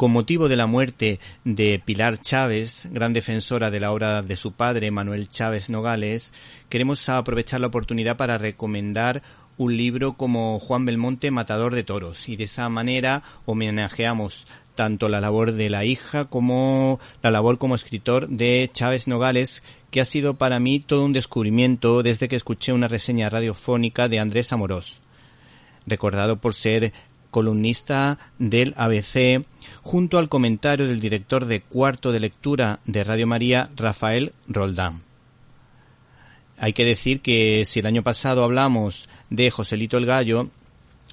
Con 0.00 0.12
motivo 0.12 0.48
de 0.48 0.56
la 0.56 0.64
muerte 0.64 1.20
de 1.44 1.78
Pilar 1.84 2.18
Chávez, 2.22 2.88
gran 2.90 3.12
defensora 3.12 3.70
de 3.70 3.80
la 3.80 3.92
obra 3.92 4.22
de 4.22 4.34
su 4.36 4.52
padre, 4.52 4.90
Manuel 4.90 5.28
Chávez 5.28 5.68
Nogales, 5.68 6.32
queremos 6.70 7.06
aprovechar 7.10 7.60
la 7.60 7.66
oportunidad 7.66 8.16
para 8.16 8.38
recomendar 8.38 9.22
un 9.58 9.76
libro 9.76 10.14
como 10.14 10.58
Juan 10.58 10.86
Belmonte, 10.86 11.30
Matador 11.30 11.74
de 11.74 11.84
Toros, 11.84 12.30
y 12.30 12.36
de 12.36 12.44
esa 12.44 12.66
manera 12.70 13.22
homenajeamos 13.44 14.46
tanto 14.74 15.10
la 15.10 15.20
labor 15.20 15.52
de 15.52 15.68
la 15.68 15.84
hija 15.84 16.24
como 16.24 16.98
la 17.22 17.30
labor 17.30 17.58
como 17.58 17.74
escritor 17.74 18.26
de 18.26 18.70
Chávez 18.72 19.06
Nogales, 19.06 19.62
que 19.90 20.00
ha 20.00 20.06
sido 20.06 20.38
para 20.38 20.60
mí 20.60 20.80
todo 20.80 21.04
un 21.04 21.12
descubrimiento 21.12 22.02
desde 22.02 22.26
que 22.26 22.36
escuché 22.36 22.72
una 22.72 22.88
reseña 22.88 23.28
radiofónica 23.28 24.08
de 24.08 24.18
Andrés 24.18 24.50
Amorós, 24.50 25.02
recordado 25.86 26.40
por 26.40 26.54
ser 26.54 26.94
columnista 27.30 28.18
del 28.38 28.74
ABC, 28.76 29.44
junto 29.82 30.18
al 30.18 30.28
comentario 30.28 30.86
del 30.86 31.00
director 31.00 31.46
de 31.46 31.60
cuarto 31.60 32.12
de 32.12 32.20
lectura 32.20 32.80
de 32.84 33.04
Radio 33.04 33.26
María, 33.26 33.70
Rafael 33.76 34.32
Roldán. 34.48 35.02
Hay 36.58 36.74
que 36.74 36.84
decir 36.84 37.20
que 37.20 37.64
si 37.64 37.80
el 37.80 37.86
año 37.86 38.02
pasado 38.02 38.44
hablamos 38.44 39.08
de 39.30 39.50
Joselito 39.50 39.96
el 39.96 40.06
Gallo, 40.06 40.50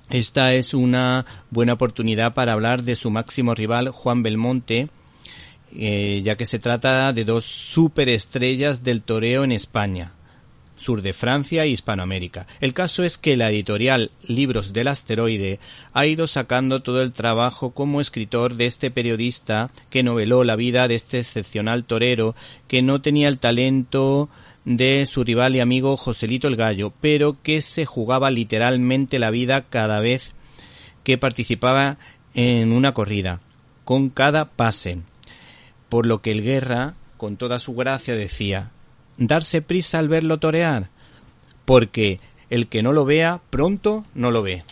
esta 0.10 0.54
es 0.54 0.74
una 0.74 1.26
buena 1.50 1.74
oportunidad 1.74 2.34
para 2.34 2.54
hablar 2.54 2.84
de 2.84 2.96
su 2.96 3.12
máximo 3.12 3.55
rival, 3.55 3.90
Juan 3.90 4.24
Belmonte, 4.24 4.90
eh, 5.74 6.22
ya 6.24 6.36
que 6.36 6.46
se 6.46 6.60
trata 6.60 7.12
de 7.13 7.26
dos 7.26 7.46
superestrellas 7.46 8.84
del 8.84 9.02
toreo 9.02 9.44
en 9.44 9.52
España, 9.52 10.13
sur 10.77 11.02
de 11.02 11.12
Francia 11.12 11.66
e 11.66 11.70
Hispanoamérica. 11.70 12.48
El 12.62 12.73
caso 12.73 13.04
es 13.04 13.18
que 13.18 13.35
la 13.35 13.49
editorial 13.49 14.12
Libros 14.26 14.72
del 14.72 14.88
Asteroide 14.88 15.59
ha 15.94 16.05
ido 16.05 16.27
sacando 16.27 16.81
todo 16.81 17.02
el 17.02 17.12
trabajo 17.12 17.72
como 17.72 17.99
escritor 17.99 18.55
de 18.55 18.68
este 18.68 18.90
periodista 18.91 19.71
que 19.90 20.04
noveló 20.04 20.44
la 20.44 20.55
vida 20.55 20.88
de 20.88 20.95
este 20.95 21.20
excepcional 21.20 21.84
torero 21.84 22.35
que 22.68 22.82
no 22.82 23.02
tenía 23.02 23.27
el 23.27 23.40
talento 23.40 24.29
de 24.63 25.05
su 25.05 25.24
rival 25.24 25.55
y 25.55 25.60
amigo 25.60 25.98
Joselito 25.98 26.48
el 26.48 26.55
Gallo, 26.55 26.93
pero 27.02 27.37
que 27.41 27.62
se 27.62 27.85
jugaba 27.85 28.30
literalmente 28.32 29.20
la 29.20 29.32
vida 29.32 29.65
cada 29.70 29.99
vez 29.99 30.34
que 31.04 31.18
participaba 31.18 31.98
en 32.34 32.71
una 32.71 32.93
corrida, 32.93 33.40
con 33.85 34.09
cada 34.09 34.49
pase. 34.52 34.99
Por 35.90 36.05
lo 36.05 36.21
que 36.21 36.32
el 36.32 36.43
Guerra, 36.43 36.96
con 37.15 37.37
toda 37.37 37.59
su 37.59 37.76
gracia, 37.76 38.15
decía 38.15 38.71
darse 39.18 39.62
prisa 39.62 39.99
al 39.99 40.07
verlo 40.07 40.37
torear, 40.40 40.90
porque 41.65 42.20
el 42.49 42.68
que 42.68 42.82
no 42.82 42.93
lo 42.93 43.05
vea 43.05 43.41
pronto 43.49 44.05
no 44.13 44.32
lo 44.32 44.41
ve. 44.41 44.63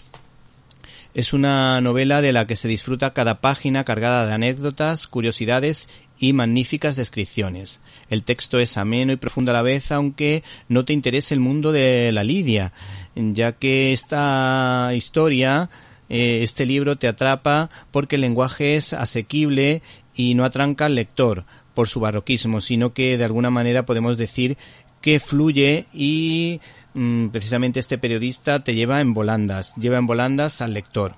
Es 1.13 1.31
una 1.31 1.79
novela 1.79 2.21
de 2.21 2.33
la 2.33 2.45
que 2.45 2.57
se 2.57 2.67
disfruta 2.67 3.13
cada 3.13 3.39
página 3.39 3.85
cargada 3.85 4.25
de 4.25 4.33
anécdotas, 4.33 5.07
curiosidades 5.07 5.87
y 6.19 6.33
magníficas 6.33 6.97
descripciones. 6.97 7.79
El 8.09 8.23
texto 8.23 8.59
es 8.59 8.77
ameno 8.77 9.13
y 9.13 9.15
profundo 9.15 9.51
a 9.51 9.53
la 9.53 9.61
vez, 9.61 9.93
aunque 9.93 10.43
no 10.67 10.83
te 10.83 10.91
interese 10.91 11.33
el 11.33 11.39
mundo 11.39 11.71
de 11.71 12.11
la 12.11 12.25
lidia, 12.25 12.73
ya 13.15 13.53
que 13.53 13.93
esta 13.93 14.91
historia, 14.93 15.69
eh, 16.09 16.39
este 16.43 16.65
libro 16.65 16.97
te 16.97 17.07
atrapa 17.07 17.69
porque 17.91 18.15
el 18.15 18.21
lenguaje 18.21 18.75
es 18.75 18.91
asequible 18.91 19.81
y 20.13 20.33
no 20.33 20.43
atranca 20.43 20.85
al 20.85 20.95
lector 20.95 21.45
por 21.75 21.87
su 21.87 21.99
barroquismo, 21.99 22.61
sino 22.61 22.93
que 22.93 23.17
de 23.17 23.25
alguna 23.25 23.51
manera 23.51 23.85
podemos 23.85 24.17
decir 24.17 24.57
que 25.01 25.19
fluye 25.19 25.85
y 25.93 26.59
mm, 26.95 27.27
precisamente 27.27 27.79
este 27.79 27.99
periodista 27.99 28.63
te 28.63 28.73
lleva 28.73 29.01
en 29.01 29.13
volandas, 29.13 29.75
lleva 29.75 29.99
en 29.99 30.07
volandas 30.07 30.61
al 30.61 30.73
lector. 30.73 31.15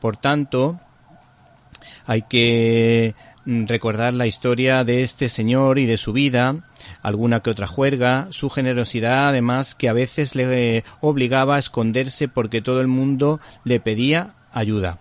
Por 0.00 0.18
tanto, 0.18 0.78
hay 2.06 2.22
que 2.22 3.14
Mm, 3.46 3.64
recordar 3.66 4.12
la 4.12 4.26
historia 4.26 4.84
de 4.84 5.02
este 5.02 5.30
señor 5.30 5.78
y 5.78 5.86
de 5.86 5.96
su 5.96 6.12
vida, 6.12 6.56
alguna 7.02 7.40
que 7.40 7.50
otra 7.50 7.66
juerga, 7.66 8.28
su 8.30 8.50
generosidad 8.50 9.30
además 9.30 9.74
que 9.74 9.88
a 9.88 9.94
veces 9.94 10.34
le 10.34 10.84
obligaba 11.00 11.56
a 11.56 11.58
esconderse 11.58 12.28
porque 12.28 12.60
todo 12.60 12.80
el 12.82 12.86
mundo 12.86 13.40
le 13.64 13.80
pedía 13.80 14.34
ayuda. 14.52 14.98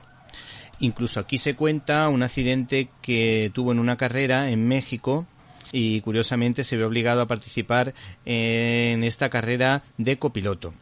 Incluso 0.79 1.19
aquí 1.19 1.37
se 1.37 1.55
cuenta 1.55 2.07
un 2.09 2.23
accidente 2.23 2.89
que 3.01 3.51
tuvo 3.53 3.71
en 3.71 3.79
una 3.79 3.97
carrera 3.97 4.49
en 4.49 4.67
México 4.67 5.27
y 5.71 6.01
curiosamente 6.01 6.63
se 6.63 6.77
ve 6.77 6.85
obligado 6.85 7.21
a 7.21 7.27
participar 7.27 7.93
en 8.25 9.03
esta 9.03 9.29
carrera 9.29 9.83
de 9.97 10.17
copiloto. 10.17 10.73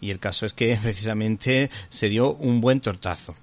Y 0.00 0.10
el 0.10 0.18
caso 0.18 0.46
es 0.46 0.52
que 0.52 0.78
precisamente 0.82 1.70
se 1.88 2.08
dio 2.08 2.34
un 2.34 2.60
buen 2.60 2.80
tortazo. 2.80 3.34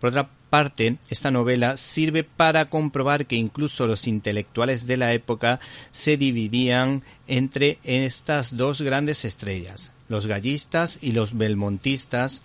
Por 0.00 0.10
otra 0.10 0.28
parte, 0.50 0.96
esta 1.08 1.30
novela 1.30 1.76
sirve 1.76 2.22
para 2.24 2.66
comprobar 2.66 3.26
que 3.26 3.36
incluso 3.36 3.86
los 3.86 4.06
intelectuales 4.06 4.86
de 4.86 4.96
la 4.96 5.12
época 5.14 5.60
se 5.92 6.16
dividían 6.16 7.02
entre 7.26 7.78
estas 7.82 8.56
dos 8.56 8.82
grandes 8.82 9.24
estrellas, 9.24 9.92
los 10.08 10.26
gallistas 10.26 10.98
y 11.00 11.12
los 11.12 11.36
belmontistas, 11.36 12.42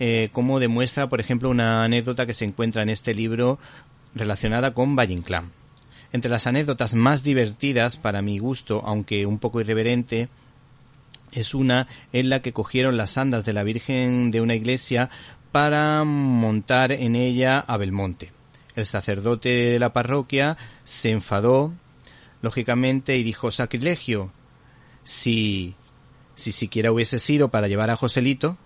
eh, 0.00 0.28
como 0.32 0.60
demuestra, 0.60 1.08
por 1.08 1.20
ejemplo, 1.20 1.50
una 1.50 1.84
anécdota 1.84 2.26
que 2.26 2.34
se 2.34 2.44
encuentra 2.44 2.82
en 2.82 2.88
este 2.88 3.14
libro 3.14 3.58
relacionada 4.14 4.72
con 4.72 4.96
Valle 4.96 5.20
Entre 6.12 6.30
las 6.30 6.46
anécdotas 6.46 6.94
más 6.94 7.22
divertidas, 7.22 7.96
para 7.96 8.22
mi 8.22 8.38
gusto, 8.38 8.82
aunque 8.84 9.26
un 9.26 9.38
poco 9.38 9.60
irreverente, 9.60 10.28
es 11.32 11.54
una 11.54 11.88
en 12.12 12.30
la 12.30 12.40
que 12.40 12.52
cogieron 12.52 12.96
las 12.96 13.18
andas 13.18 13.44
de 13.44 13.52
la 13.52 13.62
Virgen 13.62 14.30
de 14.30 14.40
una 14.40 14.54
iglesia 14.54 15.10
para 15.52 16.04
montar 16.04 16.92
en 16.92 17.16
ella 17.16 17.58
a 17.58 17.76
Belmonte. 17.76 18.32
El 18.76 18.86
sacerdote 18.86 19.48
de 19.48 19.78
la 19.78 19.92
parroquia 19.92 20.56
se 20.84 21.10
enfadó, 21.10 21.72
lógicamente, 22.42 23.16
y 23.16 23.24
dijo 23.24 23.50
sacrilegio. 23.50 24.30
Si, 25.02 25.74
si 26.34 26.52
siquiera 26.52 26.92
hubiese 26.92 27.18
sido 27.18 27.48
para 27.48 27.66
llevar 27.66 27.90
a 27.90 27.96
Joselito, 27.96 28.56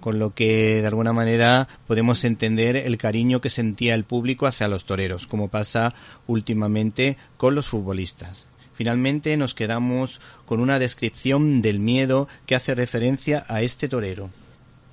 con 0.00 0.18
lo 0.18 0.30
que 0.30 0.80
de 0.80 0.86
alguna 0.86 1.12
manera 1.12 1.68
podemos 1.86 2.24
entender 2.24 2.76
el 2.76 2.98
cariño 2.98 3.40
que 3.40 3.50
sentía 3.50 3.94
el 3.94 4.04
público 4.04 4.46
hacia 4.46 4.68
los 4.68 4.84
toreros, 4.84 5.26
como 5.26 5.48
pasa 5.48 5.94
últimamente 6.26 7.16
con 7.36 7.54
los 7.54 7.68
futbolistas. 7.68 8.46
Finalmente 8.74 9.36
nos 9.36 9.54
quedamos 9.54 10.20
con 10.46 10.58
una 10.58 10.78
descripción 10.78 11.60
del 11.60 11.80
miedo 11.80 12.28
que 12.46 12.54
hace 12.54 12.74
referencia 12.74 13.44
a 13.46 13.62
este 13.62 13.88
torero. 13.88 14.30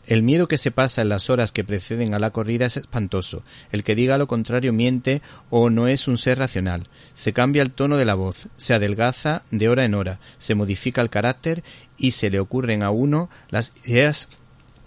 El 0.07 0.23
miedo 0.23 0.47
que 0.47 0.57
se 0.57 0.71
pasa 0.71 1.01
en 1.01 1.09
las 1.09 1.29
horas 1.29 1.51
que 1.51 1.65
preceden 1.65 2.15
a 2.15 2.19
la 2.19 2.31
corrida 2.31 2.65
es 2.65 2.77
espantoso. 2.77 3.43
El 3.73 3.83
que 3.83 3.93
diga 3.93 4.17
lo 4.17 4.27
contrario 4.27 4.71
miente 4.71 5.21
o 5.49 5.69
no 5.69 5.89
es 5.89 6.07
un 6.07 6.17
ser 6.17 6.39
racional. 6.39 6.87
Se 7.13 7.33
cambia 7.33 7.61
el 7.61 7.71
tono 7.71 7.97
de 7.97 8.05
la 8.05 8.15
voz, 8.15 8.47
se 8.55 8.73
adelgaza 8.73 9.43
de 9.51 9.67
hora 9.67 9.83
en 9.83 9.95
hora, 9.95 10.19
se 10.37 10.55
modifica 10.55 11.01
el 11.01 11.09
carácter 11.09 11.61
y 11.97 12.11
se 12.11 12.29
le 12.29 12.39
ocurren 12.39 12.85
a 12.85 12.89
uno 12.89 13.29
las 13.49 13.73
ideas 13.83 14.29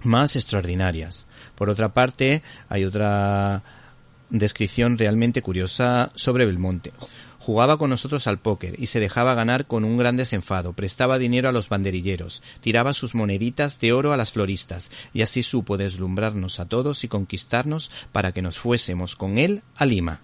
más 0.04 0.36
extraordinarias. 0.36 1.26
Por 1.54 1.70
otra 1.70 1.92
parte, 1.92 2.42
hay 2.68 2.84
otra 2.84 3.62
descripción 4.30 4.96
realmente 4.96 5.42
curiosa 5.42 6.10
sobre 6.14 6.46
Belmonte. 6.46 6.92
Jugaba 7.38 7.78
con 7.78 7.90
nosotros 7.90 8.26
al 8.26 8.38
póker 8.38 8.78
y 8.78 8.86
se 8.86 9.00
dejaba 9.00 9.34
ganar 9.34 9.66
con 9.66 9.84
un 9.84 9.96
gran 9.96 10.16
desenfado, 10.16 10.74
prestaba 10.74 11.18
dinero 11.18 11.48
a 11.48 11.52
los 11.52 11.70
banderilleros, 11.70 12.42
tiraba 12.60 12.92
sus 12.92 13.14
moneditas 13.14 13.80
de 13.80 13.92
oro 13.92 14.12
a 14.12 14.18
las 14.18 14.32
floristas, 14.32 14.90
y 15.14 15.22
así 15.22 15.42
supo 15.42 15.78
deslumbrarnos 15.78 16.60
a 16.60 16.66
todos 16.66 17.02
y 17.02 17.08
conquistarnos 17.08 17.90
para 18.12 18.32
que 18.32 18.42
nos 18.42 18.58
fuésemos 18.58 19.16
con 19.16 19.38
él 19.38 19.62
a 19.76 19.86
Lima. 19.86 20.20